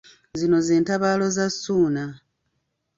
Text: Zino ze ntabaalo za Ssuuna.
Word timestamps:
Zino 0.39 0.57
ze 0.65 0.75
ntabaalo 0.83 1.25
za 1.35 1.45
Ssuuna. 1.53 2.05